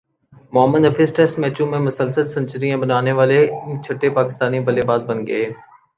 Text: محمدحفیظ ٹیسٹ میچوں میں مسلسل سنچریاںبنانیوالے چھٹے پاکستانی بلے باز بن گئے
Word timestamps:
محمدحفیظ 0.53 1.13
ٹیسٹ 1.15 1.35
میچوں 1.39 1.67
میں 1.71 1.79
مسلسل 1.79 2.25
سنچریاںبنانیوالے 2.27 3.39
چھٹے 3.83 4.09
پاکستانی 4.17 4.59
بلے 4.67 4.83
باز 4.89 5.01
بن 5.09 5.25
گئے 5.27 5.45